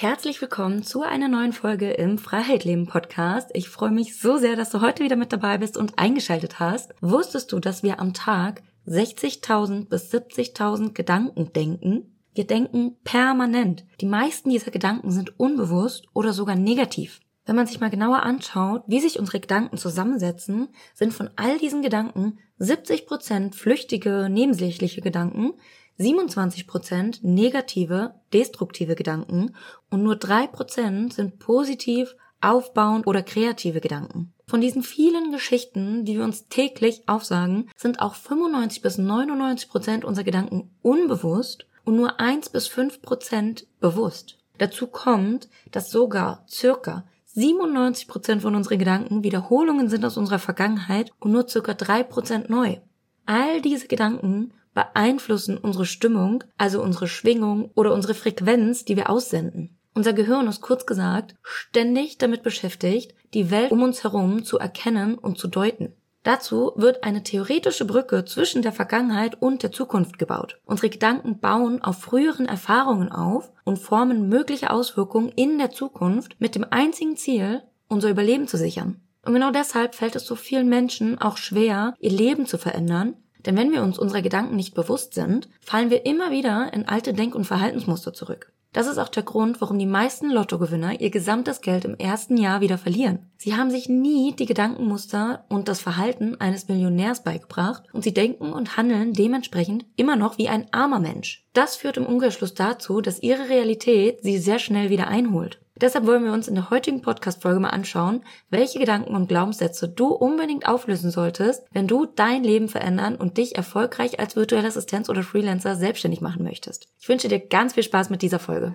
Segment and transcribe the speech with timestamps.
[0.00, 3.50] Herzlich willkommen zu einer neuen Folge im Freiheit Podcast.
[3.54, 6.94] Ich freue mich so sehr, dass du heute wieder mit dabei bist und eingeschaltet hast.
[7.00, 12.16] Wusstest du, dass wir am Tag 60.000 bis 70.000 Gedanken denken?
[12.32, 13.86] Wir denken permanent.
[14.00, 17.18] Die meisten dieser Gedanken sind unbewusst oder sogar negativ.
[17.44, 21.82] Wenn man sich mal genauer anschaut, wie sich unsere Gedanken zusammensetzen, sind von all diesen
[21.82, 25.54] Gedanken 70% flüchtige, nebensächliche Gedanken,
[25.98, 29.54] 27% negative, destruktive Gedanken
[29.90, 34.32] und nur 3% sind positiv, aufbauend oder kreative Gedanken.
[34.46, 40.24] Von diesen vielen Geschichten, die wir uns täglich aufsagen, sind auch 95 bis 99 unserer
[40.24, 44.38] Gedanken unbewusst und nur 1 bis 5% bewusst.
[44.58, 47.04] Dazu kommt, dass sogar circa
[47.36, 52.78] 97% von unseren Gedanken Wiederholungen sind aus unserer Vergangenheit und nur circa 3% neu.
[53.26, 59.76] All diese Gedanken beeinflussen unsere Stimmung, also unsere Schwingung oder unsere Frequenz, die wir aussenden.
[59.92, 65.16] Unser Gehirn ist kurz gesagt ständig damit beschäftigt, die Welt um uns herum zu erkennen
[65.16, 65.94] und zu deuten.
[66.22, 70.60] Dazu wird eine theoretische Brücke zwischen der Vergangenheit und der Zukunft gebaut.
[70.64, 76.54] Unsere Gedanken bauen auf früheren Erfahrungen auf und formen mögliche Auswirkungen in der Zukunft mit
[76.54, 79.00] dem einzigen Ziel, unser Überleben zu sichern.
[79.24, 83.16] Und genau deshalb fällt es so vielen Menschen auch schwer, ihr Leben zu verändern,
[83.48, 87.14] denn wenn wir uns unserer Gedanken nicht bewusst sind, fallen wir immer wieder in alte
[87.14, 88.52] Denk- und Verhaltensmuster zurück.
[88.74, 92.60] Das ist auch der Grund, warum die meisten Lottogewinner ihr gesamtes Geld im ersten Jahr
[92.60, 93.20] wieder verlieren.
[93.38, 98.52] Sie haben sich nie die Gedankenmuster und das Verhalten eines Millionärs beigebracht und sie denken
[98.52, 101.46] und handeln dementsprechend immer noch wie ein armer Mensch.
[101.54, 105.58] Das führt im Umkehrschluss dazu, dass ihre Realität sie sehr schnell wieder einholt.
[105.80, 110.08] Deshalb wollen wir uns in der heutigen Podcast-Folge mal anschauen, welche Gedanken und Glaubenssätze du
[110.08, 115.22] unbedingt auflösen solltest, wenn du dein Leben verändern und dich erfolgreich als virtuelle Assistenz oder
[115.22, 116.88] Freelancer selbstständig machen möchtest.
[116.98, 118.74] Ich wünsche dir ganz viel Spaß mit dieser Folge.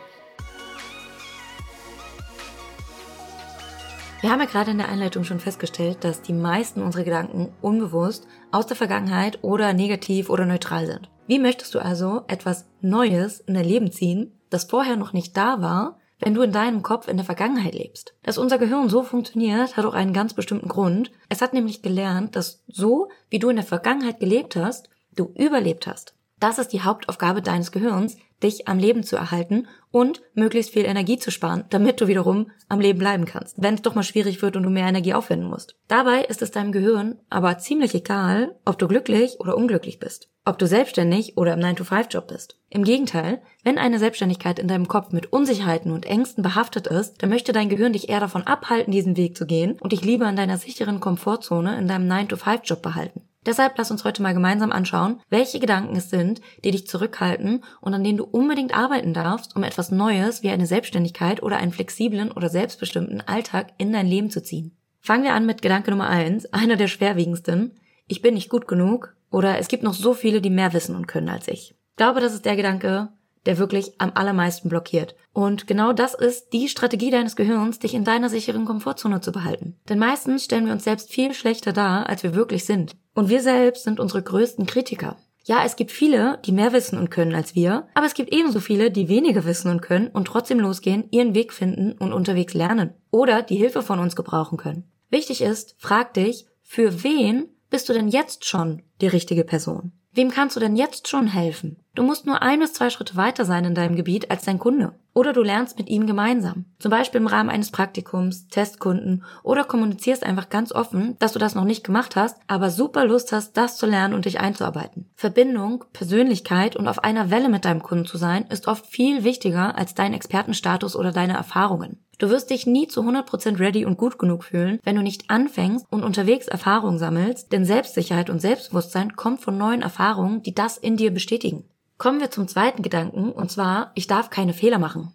[4.21, 8.27] Wir haben ja gerade in der Einleitung schon festgestellt, dass die meisten unserer Gedanken unbewusst
[8.51, 11.09] aus der Vergangenheit oder negativ oder neutral sind.
[11.25, 15.63] Wie möchtest du also etwas Neues in dein Leben ziehen, das vorher noch nicht da
[15.63, 18.13] war, wenn du in deinem Kopf in der Vergangenheit lebst?
[18.21, 21.11] Dass unser Gehirn so funktioniert, hat auch einen ganz bestimmten Grund.
[21.27, 25.87] Es hat nämlich gelernt, dass so, wie du in der Vergangenheit gelebt hast, du überlebt
[25.87, 26.13] hast.
[26.41, 31.19] Das ist die Hauptaufgabe deines Gehirns, dich am Leben zu erhalten und möglichst viel Energie
[31.19, 34.55] zu sparen, damit du wiederum am Leben bleiben kannst, wenn es doch mal schwierig wird
[34.55, 35.75] und du mehr Energie aufwenden musst.
[35.87, 40.57] Dabei ist es deinem Gehirn aber ziemlich egal, ob du glücklich oder unglücklich bist, ob
[40.57, 42.57] du selbstständig oder im 9-to-5-Job bist.
[42.71, 47.29] Im Gegenteil, wenn eine Selbstständigkeit in deinem Kopf mit Unsicherheiten und Ängsten behaftet ist, dann
[47.29, 50.37] möchte dein Gehirn dich eher davon abhalten, diesen Weg zu gehen und dich lieber in
[50.37, 53.21] deiner sicheren Komfortzone in deinem 9-to-5-Job behalten.
[53.45, 57.93] Deshalb lass uns heute mal gemeinsam anschauen, welche Gedanken es sind, die dich zurückhalten und
[57.93, 62.31] an denen du unbedingt arbeiten darfst, um etwas Neues wie eine Selbstständigkeit oder einen flexiblen
[62.31, 64.77] oder selbstbestimmten Alltag in dein Leben zu ziehen.
[64.99, 67.79] Fangen wir an mit Gedanke Nummer eins, einer der schwerwiegendsten.
[68.07, 71.07] Ich bin nicht gut genug oder es gibt noch so viele, die mehr wissen und
[71.07, 71.71] können als ich.
[71.71, 73.09] Ich glaube, das ist der Gedanke,
[73.47, 75.15] der wirklich am allermeisten blockiert.
[75.33, 79.79] Und genau das ist die Strategie deines Gehirns, dich in deiner sicheren Komfortzone zu behalten.
[79.89, 82.95] Denn meistens stellen wir uns selbst viel schlechter dar, als wir wirklich sind.
[83.13, 85.17] Und wir selbst sind unsere größten Kritiker.
[85.43, 88.59] Ja, es gibt viele, die mehr wissen und können als wir, aber es gibt ebenso
[88.59, 92.93] viele, die weniger wissen und können und trotzdem losgehen, ihren Weg finden und unterwegs lernen.
[93.09, 94.83] Oder die Hilfe von uns gebrauchen können.
[95.09, 99.91] Wichtig ist, frag dich, für wen bist du denn jetzt schon die richtige Person?
[100.13, 101.77] Wem kannst du denn jetzt schon helfen?
[101.95, 104.93] Du musst nur ein bis zwei Schritte weiter sein in deinem Gebiet als dein Kunde.
[105.13, 106.65] Oder du lernst mit ihm gemeinsam.
[106.79, 111.53] Zum Beispiel im Rahmen eines Praktikums, Testkunden oder kommunizierst einfach ganz offen, dass du das
[111.53, 115.09] noch nicht gemacht hast, aber super Lust hast, das zu lernen und dich einzuarbeiten.
[115.15, 119.77] Verbindung, Persönlichkeit und auf einer Welle mit deinem Kunden zu sein, ist oft viel wichtiger
[119.77, 121.99] als dein Expertenstatus oder deine Erfahrungen.
[122.21, 125.87] Du wirst dich nie zu 100% ready und gut genug fühlen, wenn du nicht anfängst
[125.89, 130.97] und unterwegs Erfahrungen sammelst, denn Selbstsicherheit und Selbstbewusstsein kommt von neuen Erfahrungen, die das in
[130.97, 131.65] dir bestätigen.
[132.01, 135.13] Kommen wir zum zweiten Gedanken, und zwar, ich darf keine Fehler machen.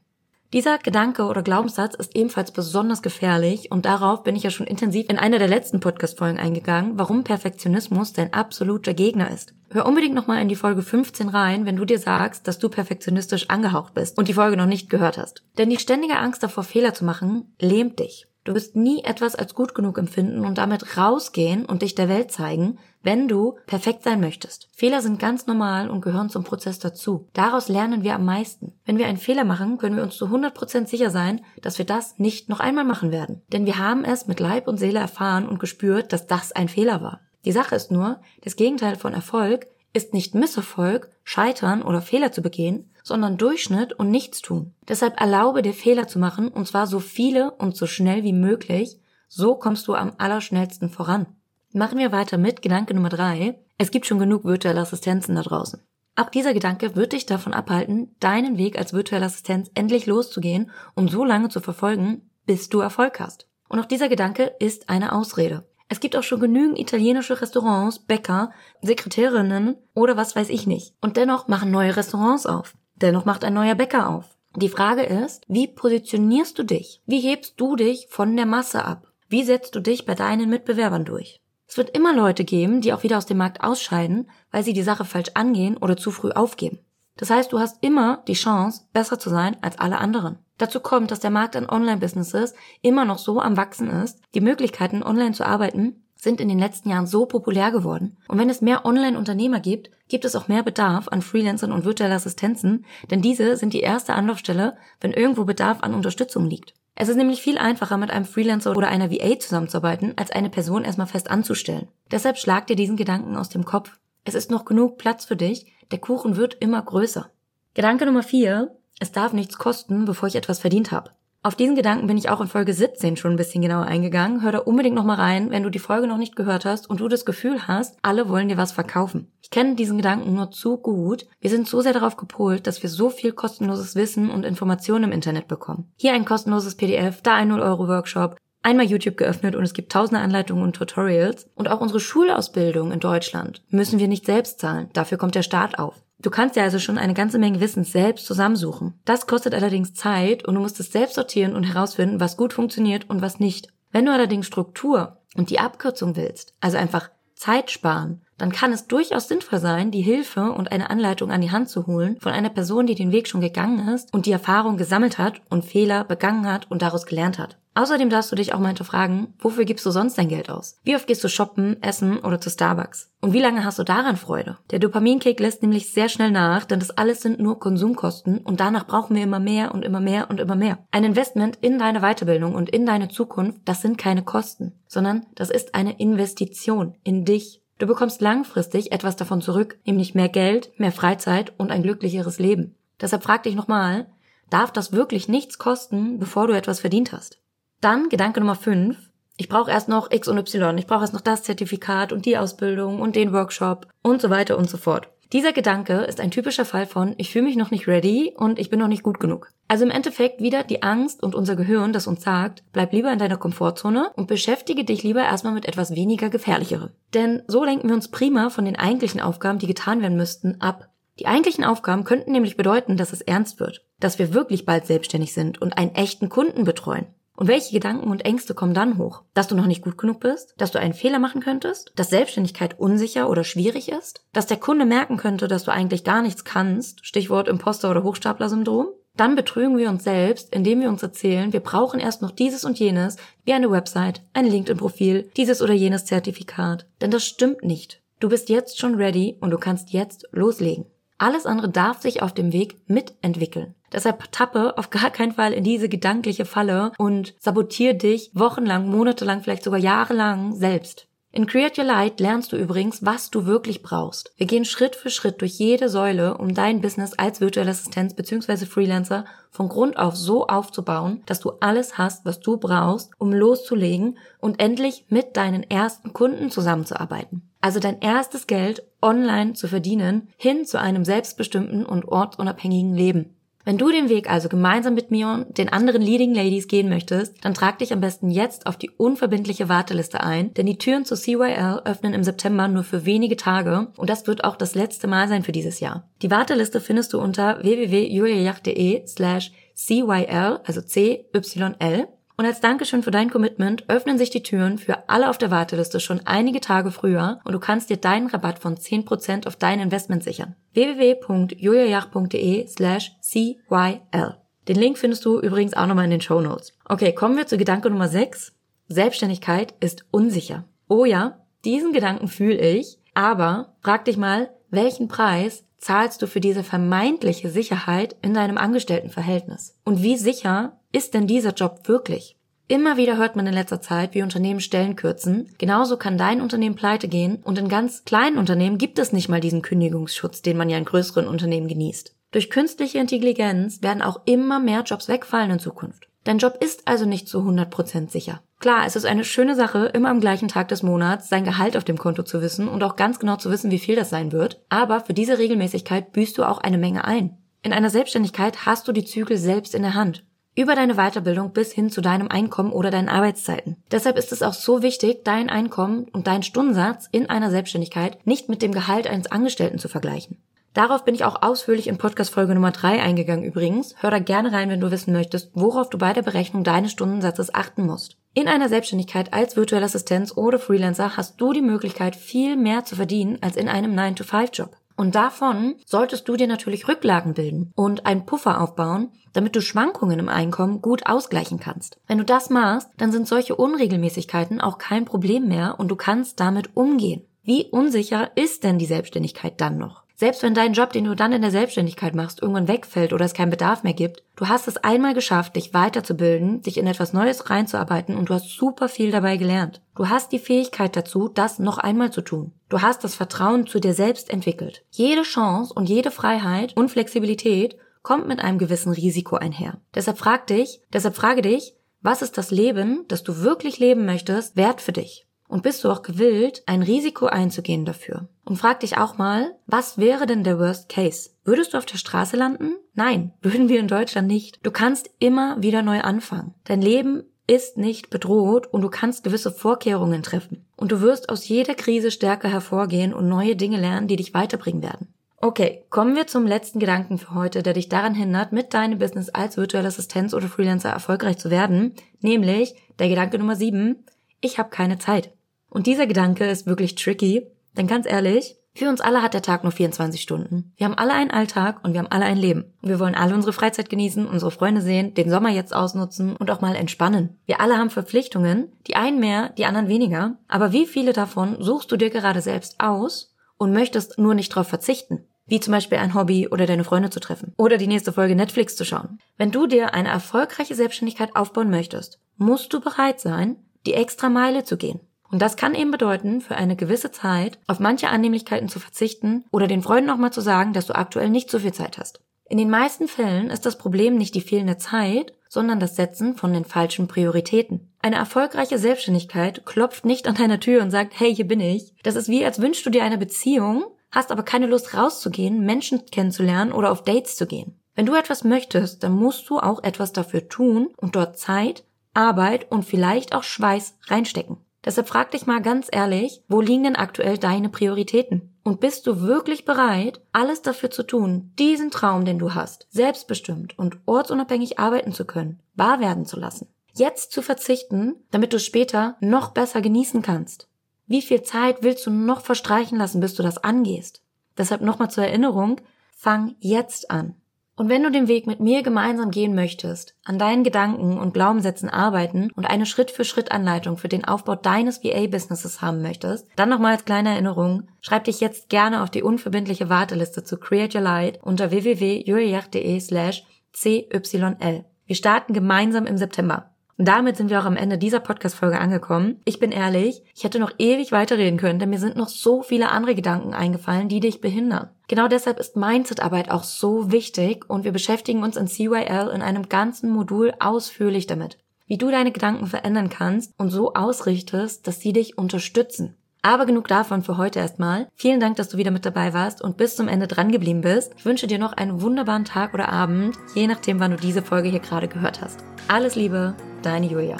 [0.52, 5.08] Dieser Gedanke oder Glaubenssatz ist ebenfalls besonders gefährlich und darauf bin ich ja schon intensiv
[5.08, 9.52] in einer der letzten Podcast-Folgen eingegangen, warum Perfektionismus dein absoluter Gegner ist.
[9.70, 13.50] Hör unbedingt nochmal in die Folge 15 rein, wenn du dir sagst, dass du perfektionistisch
[13.50, 15.42] angehaucht bist und die Folge noch nicht gehört hast.
[15.58, 18.28] Denn die ständige Angst davor, Fehler zu machen, lähmt dich.
[18.46, 22.30] Du wirst nie etwas als gut genug empfinden und damit rausgehen und dich der Welt
[22.30, 24.68] zeigen, wenn du perfekt sein möchtest.
[24.72, 27.26] Fehler sind ganz normal und gehören zum Prozess dazu.
[27.32, 28.72] Daraus lernen wir am meisten.
[28.84, 32.20] Wenn wir einen Fehler machen, können wir uns zu 100% sicher sein, dass wir das
[32.20, 33.42] nicht noch einmal machen werden.
[33.52, 37.02] Denn wir haben es mit Leib und Seele erfahren und gespürt, dass das ein Fehler
[37.02, 37.20] war.
[37.44, 42.42] Die Sache ist nur, das Gegenteil von Erfolg ist nicht Misserfolg, Scheitern oder Fehler zu
[42.42, 44.74] begehen, sondern Durchschnitt und Nichtstun.
[44.88, 48.98] Deshalb erlaube dir Fehler zu machen, und zwar so viele und so schnell wie möglich.
[49.28, 51.26] So kommst du am allerschnellsten voran.
[51.72, 53.60] Machen wir weiter mit Gedanke Nummer drei.
[53.78, 55.80] Es gibt schon genug virtuelle Assistenzen da draußen.
[56.16, 61.08] Auch dieser Gedanke wird dich davon abhalten, deinen Weg als virtuelle Assistenz endlich loszugehen und
[61.08, 63.46] so lange zu verfolgen, bis du Erfolg hast.
[63.68, 65.64] Und auch dieser Gedanke ist eine Ausrede.
[65.88, 68.50] Es gibt auch schon genügend italienische Restaurants, Bäcker,
[68.82, 70.94] Sekretärinnen oder was weiß ich nicht.
[71.00, 72.74] Und dennoch machen neue Restaurants auf.
[72.96, 74.36] Dennoch macht ein neuer Bäcker auf.
[74.56, 77.02] Die Frage ist, wie positionierst du dich?
[77.06, 79.12] Wie hebst du dich von der Masse ab?
[79.28, 81.40] Wie setzt du dich bei deinen Mitbewerbern durch?
[81.68, 84.82] Es wird immer Leute geben, die auch wieder aus dem Markt ausscheiden, weil sie die
[84.82, 86.78] Sache falsch angehen oder zu früh aufgeben.
[87.16, 90.38] Das heißt, du hast immer die Chance, besser zu sein als alle anderen.
[90.58, 94.20] Dazu kommt, dass der Markt an Online-Businesses immer noch so am Wachsen ist.
[94.34, 98.16] Die Möglichkeiten, online zu arbeiten, sind in den letzten Jahren so populär geworden.
[98.26, 102.14] Und wenn es mehr Online-Unternehmer gibt, gibt es auch mehr Bedarf an Freelancern und virtuellen
[102.14, 106.74] Assistenzen, denn diese sind die erste Anlaufstelle, wenn irgendwo Bedarf an Unterstützung liegt.
[106.94, 110.84] Es ist nämlich viel einfacher, mit einem Freelancer oder einer VA zusammenzuarbeiten, als eine Person
[110.84, 111.88] erstmal fest anzustellen.
[112.10, 113.98] Deshalb schlag dir diesen Gedanken aus dem Kopf.
[114.24, 117.30] Es ist noch genug Platz für dich, der Kuchen wird immer größer.
[117.74, 121.10] Gedanke Nummer vier, es darf nichts kosten, bevor ich etwas verdient habe.
[121.46, 124.42] Auf diesen Gedanken bin ich auch in Folge 17 schon ein bisschen genauer eingegangen.
[124.42, 127.06] Hör da unbedingt nochmal rein, wenn du die Folge noch nicht gehört hast und du
[127.06, 129.30] das Gefühl hast, alle wollen dir was verkaufen.
[129.42, 131.24] Ich kenne diesen Gedanken nur zu gut.
[131.38, 135.12] Wir sind so sehr darauf gepolt, dass wir so viel kostenloses Wissen und Informationen im
[135.12, 135.92] Internet bekommen.
[135.94, 138.34] Hier ein kostenloses PDF, da ein 0-Euro-Workshop,
[138.64, 141.48] einmal YouTube geöffnet und es gibt tausende Anleitungen und Tutorials.
[141.54, 144.90] Und auch unsere Schulausbildung in Deutschland müssen wir nicht selbst zahlen.
[144.94, 146.02] Dafür kommt der Staat auf.
[146.18, 148.94] Du kannst ja also schon eine ganze Menge Wissen selbst zusammensuchen.
[149.04, 153.08] Das kostet allerdings Zeit und du musst es selbst sortieren und herausfinden, was gut funktioniert
[153.10, 153.68] und was nicht.
[153.92, 158.86] Wenn du allerdings Struktur und die Abkürzung willst, also einfach Zeit sparen, dann kann es
[158.86, 162.50] durchaus sinnvoll sein, die Hilfe und eine Anleitung an die Hand zu holen von einer
[162.50, 166.50] Person, die den Weg schon gegangen ist und die Erfahrung gesammelt hat und Fehler begangen
[166.50, 167.58] hat und daraus gelernt hat.
[167.76, 170.78] Außerdem darfst du dich auch mal hinterfragen, wofür gibst du sonst dein Geld aus?
[170.82, 173.12] Wie oft gehst du shoppen, essen oder zu Starbucks?
[173.20, 174.56] Und wie lange hast du daran Freude?
[174.70, 178.86] Der Dopaminkick lässt nämlich sehr schnell nach, denn das alles sind nur Konsumkosten und danach
[178.86, 180.78] brauchen wir immer mehr und immer mehr und immer mehr.
[180.90, 185.50] Ein Investment in deine Weiterbildung und in deine Zukunft, das sind keine Kosten, sondern das
[185.50, 187.60] ist eine Investition in dich.
[187.78, 192.74] Du bekommst langfristig etwas davon zurück, nämlich mehr Geld, mehr Freizeit und ein glücklicheres Leben.
[193.02, 194.06] Deshalb frag dich nochmal,
[194.48, 197.38] darf das wirklich nichts kosten, bevor du etwas verdient hast?
[197.80, 198.96] Dann Gedanke Nummer 5.
[199.36, 200.78] Ich brauche erst noch X und Y.
[200.78, 204.56] Ich brauche erst noch das Zertifikat und die Ausbildung und den Workshop und so weiter
[204.56, 205.10] und so fort.
[205.32, 208.70] Dieser Gedanke ist ein typischer Fall von ich fühle mich noch nicht ready und ich
[208.70, 209.50] bin noch nicht gut genug.
[209.68, 213.18] Also im Endeffekt wieder die Angst und unser Gehirn, das uns sagt, bleib lieber in
[213.18, 216.90] deiner Komfortzone und beschäftige dich lieber erstmal mit etwas weniger gefährlicherem.
[217.12, 220.88] Denn so lenken wir uns prima von den eigentlichen Aufgaben, die getan werden müssten, ab.
[221.18, 225.34] Die eigentlichen Aufgaben könnten nämlich bedeuten, dass es ernst wird, dass wir wirklich bald selbstständig
[225.34, 227.06] sind und einen echten Kunden betreuen.
[227.36, 229.22] Und welche Gedanken und Ängste kommen dann hoch?
[229.34, 230.54] Dass du noch nicht gut genug bist?
[230.56, 231.92] Dass du einen Fehler machen könntest?
[231.94, 234.24] Dass Selbstständigkeit unsicher oder schwierig ist?
[234.32, 237.04] Dass der Kunde merken könnte, dass du eigentlich gar nichts kannst?
[237.04, 238.88] Stichwort Imposter- oder Hochstapler-Syndrom?
[239.16, 242.78] Dann betrügen wir uns selbst, indem wir uns erzählen, wir brauchen erst noch dieses und
[242.78, 246.86] jenes, wie eine Website, ein LinkedIn-Profil, dieses oder jenes Zertifikat.
[247.00, 248.02] Denn das stimmt nicht.
[248.20, 250.86] Du bist jetzt schon ready und du kannst jetzt loslegen.
[251.18, 253.74] Alles andere darf sich auf dem Weg mitentwickeln.
[253.92, 259.42] Deshalb tappe auf gar keinen Fall in diese gedankliche Falle und sabotier dich wochenlang, monatelang,
[259.42, 261.06] vielleicht sogar jahrelang selbst.
[261.36, 264.32] In Create Your Light lernst du übrigens, was du wirklich brauchst.
[264.38, 268.64] Wir gehen Schritt für Schritt durch jede Säule, um dein Business als virtuelle Assistenz bzw.
[268.64, 274.16] Freelancer von Grund auf so aufzubauen, dass du alles hast, was du brauchst, um loszulegen
[274.38, 277.42] und endlich mit deinen ersten Kunden zusammenzuarbeiten.
[277.60, 283.35] Also dein erstes Geld online zu verdienen, hin zu einem selbstbestimmten und ortsunabhängigen Leben.
[283.66, 287.44] Wenn du den Weg also gemeinsam mit mir und den anderen Leading Ladies gehen möchtest,
[287.44, 291.16] dann trag dich am besten jetzt auf die unverbindliche Warteliste ein, denn die Türen zu
[291.16, 295.26] CYL öffnen im September nur für wenige Tage und das wird auch das letzte Mal
[295.26, 296.08] sein für dieses Jahr.
[296.22, 302.06] Die Warteliste findest du unter www.juliajacht.de slash CYL, also C-Y-L
[302.38, 306.00] Und als Dankeschön für dein Commitment öffnen sich die Türen für alle auf der Warteliste
[306.00, 310.22] schon einige Tage früher und du kannst dir deinen Rabatt von 10% auf dein Investment
[310.22, 310.54] sichern.
[310.74, 314.36] www.juliajach.de slash CYL.
[314.68, 316.76] Den Link findest du übrigens auch nochmal in den Show Notes.
[316.84, 318.52] Okay, kommen wir zu Gedanke Nummer 6.
[318.88, 320.64] Selbstständigkeit ist unsicher.
[320.88, 326.40] Oh ja, diesen Gedanken fühle ich, aber frag dich mal, welchen Preis zahlst du für
[326.40, 329.76] diese vermeintliche Sicherheit in deinem Angestelltenverhältnis?
[329.84, 332.38] Und wie sicher ist denn dieser Job wirklich?
[332.68, 335.54] Immer wieder hört man in letzter Zeit, wie Unternehmen Stellen kürzen.
[335.58, 339.42] Genauso kann dein Unternehmen pleite gehen und in ganz kleinen Unternehmen gibt es nicht mal
[339.42, 342.16] diesen Kündigungsschutz, den man ja in größeren Unternehmen genießt.
[342.32, 346.08] Durch künstliche Intelligenz werden auch immer mehr Jobs wegfallen in Zukunft.
[346.24, 348.40] Dein Job ist also nicht zu 100% sicher.
[348.58, 351.84] Klar, es ist eine schöne Sache, immer am gleichen Tag des Monats sein Gehalt auf
[351.84, 354.64] dem Konto zu wissen und auch ganz genau zu wissen, wie viel das sein wird.
[354.70, 357.36] Aber für diese Regelmäßigkeit büßt du auch eine Menge ein.
[357.62, 360.24] In einer Selbstständigkeit hast du die Zügel selbst in der Hand.
[360.58, 363.76] Über deine Weiterbildung bis hin zu deinem Einkommen oder deinen Arbeitszeiten.
[363.90, 368.48] Deshalb ist es auch so wichtig, dein Einkommen und deinen Stundensatz in einer Selbstständigkeit nicht
[368.48, 370.38] mit dem Gehalt eines Angestellten zu vergleichen.
[370.72, 373.96] Darauf bin ich auch ausführlich in Podcast Folge Nummer 3 eingegangen übrigens.
[373.98, 377.54] Hör da gerne rein, wenn du wissen möchtest, worauf du bei der Berechnung deines Stundensatzes
[377.54, 378.16] achten musst.
[378.32, 382.96] In einer Selbstständigkeit als virtuelle Assistenz oder Freelancer hast du die Möglichkeit, viel mehr zu
[382.96, 384.70] verdienen als in einem 9-to-5-Job.
[384.96, 390.18] Und davon solltest du dir natürlich Rücklagen bilden und einen Puffer aufbauen, damit du Schwankungen
[390.18, 391.98] im Einkommen gut ausgleichen kannst.
[392.06, 396.40] Wenn du das machst, dann sind solche Unregelmäßigkeiten auch kein Problem mehr und du kannst
[396.40, 397.26] damit umgehen.
[397.42, 400.05] Wie unsicher ist denn die Selbstständigkeit dann noch?
[400.18, 403.34] Selbst wenn dein Job, den du dann in der Selbstständigkeit machst, irgendwann wegfällt oder es
[403.34, 407.50] keinen Bedarf mehr gibt, du hast es einmal geschafft, dich weiterzubilden, dich in etwas Neues
[407.50, 409.82] reinzuarbeiten und du hast super viel dabei gelernt.
[409.94, 412.52] Du hast die Fähigkeit dazu, das noch einmal zu tun.
[412.70, 414.84] Du hast das Vertrauen zu dir selbst entwickelt.
[414.90, 419.82] Jede Chance und jede Freiheit und Flexibilität kommt mit einem gewissen Risiko einher.
[419.94, 424.56] Deshalb frag dich, deshalb frage dich, was ist das Leben, das du wirklich leben möchtest,
[424.56, 425.25] wert für dich?
[425.48, 428.28] Und bist du auch gewillt, ein Risiko einzugehen dafür?
[428.44, 431.30] Und frag dich auch mal, was wäre denn der Worst Case?
[431.44, 432.74] Würdest du auf der Straße landen?
[432.94, 434.58] Nein, würden wir in Deutschland nicht.
[434.62, 436.54] Du kannst immer wieder neu anfangen.
[436.64, 440.66] Dein Leben ist nicht bedroht und du kannst gewisse Vorkehrungen treffen.
[440.76, 444.82] Und du wirst aus jeder Krise stärker hervorgehen und neue Dinge lernen, die dich weiterbringen
[444.82, 445.14] werden.
[445.38, 449.28] Okay, kommen wir zum letzten Gedanken für heute, der dich daran hindert, mit deinem Business
[449.28, 454.04] als virtuelle Assistenz oder Freelancer erfolgreich zu werden, nämlich der Gedanke Nummer sieben,
[454.40, 455.35] ich habe keine Zeit.
[455.76, 459.62] Und dieser Gedanke ist wirklich tricky, denn ganz ehrlich, für uns alle hat der Tag
[459.62, 460.72] nur 24 Stunden.
[460.78, 462.72] Wir haben alle einen Alltag und wir haben alle ein Leben.
[462.80, 466.62] Wir wollen alle unsere Freizeit genießen, unsere Freunde sehen, den Sommer jetzt ausnutzen und auch
[466.62, 467.38] mal entspannen.
[467.44, 470.38] Wir alle haben Verpflichtungen, die einen mehr, die anderen weniger.
[470.48, 474.68] Aber wie viele davon suchst du dir gerade selbst aus und möchtest nur nicht darauf
[474.68, 475.26] verzichten?
[475.44, 477.52] Wie zum Beispiel ein Hobby oder deine Freunde zu treffen.
[477.58, 479.18] Oder die nächste Folge Netflix zu schauen.
[479.36, 484.64] Wenn du dir eine erfolgreiche Selbstständigkeit aufbauen möchtest, musst du bereit sein, die extra Meile
[484.64, 485.00] zu gehen.
[485.30, 489.66] Und das kann eben bedeuten, für eine gewisse Zeit auf manche Annehmlichkeiten zu verzichten oder
[489.66, 492.20] den Freunden auch mal zu sagen, dass du aktuell nicht so viel Zeit hast.
[492.48, 496.52] In den meisten Fällen ist das Problem nicht die fehlende Zeit, sondern das Setzen von
[496.52, 497.90] den falschen Prioritäten.
[498.02, 501.92] Eine erfolgreiche Selbstständigkeit klopft nicht an deiner Tür und sagt, hey, hier bin ich.
[502.04, 506.06] Das ist wie, als wünschst du dir eine Beziehung, hast aber keine Lust rauszugehen, Menschen
[506.06, 507.80] kennenzulernen oder auf Dates zu gehen.
[507.96, 512.70] Wenn du etwas möchtest, dann musst du auch etwas dafür tun und dort Zeit, Arbeit
[512.70, 514.58] und vielleicht auch Schweiß reinstecken.
[514.86, 518.54] Deshalb frag dich mal ganz ehrlich, wo liegen denn aktuell deine Prioritäten?
[518.62, 523.76] Und bist du wirklich bereit, alles dafür zu tun, diesen Traum, den du hast, selbstbestimmt
[523.76, 526.68] und ortsunabhängig arbeiten zu können, wahr werden zu lassen?
[526.94, 530.68] Jetzt zu verzichten, damit du später noch besser genießen kannst.
[531.08, 534.22] Wie viel Zeit willst du noch verstreichen lassen, bis du das angehst?
[534.56, 535.80] Deshalb nochmal zur Erinnerung,
[536.16, 537.34] fang jetzt an.
[537.78, 541.90] Und wenn du den Weg mit mir gemeinsam gehen möchtest, an deinen Gedanken und Glaubenssätzen
[541.90, 547.30] arbeiten und eine Schritt-für-Schritt-Anleitung für den Aufbau deines VA-Businesses haben möchtest, dann nochmal als kleine
[547.30, 552.98] Erinnerung, schreib dich jetzt gerne auf die unverbindliche Warteliste zu Create Your Light unter www.juliach.de
[552.98, 554.86] slash CYL.
[555.04, 556.70] Wir starten gemeinsam im September.
[556.98, 559.40] Und damit sind wir auch am Ende dieser Podcast-Folge angekommen.
[559.44, 562.90] Ich bin ehrlich, ich hätte noch ewig weiterreden können, denn mir sind noch so viele
[562.90, 564.88] andere Gedanken eingefallen, die dich behindern.
[565.08, 569.68] Genau deshalb ist Mindset-Arbeit auch so wichtig und wir beschäftigen uns in CYL in einem
[569.68, 571.58] ganzen Modul ausführlich damit.
[571.86, 576.16] Wie du deine Gedanken verändern kannst und so ausrichtest, dass sie dich unterstützen.
[576.46, 578.06] Aber genug davon für heute erstmal.
[578.14, 581.12] Vielen Dank, dass du wieder mit dabei warst und bis zum Ende dran geblieben bist.
[581.18, 584.68] Ich wünsche dir noch einen wunderbaren Tag oder Abend, je nachdem, wann du diese Folge
[584.68, 585.64] hier gerade gehört hast.
[585.88, 587.38] Alles Liebe, deine Julia.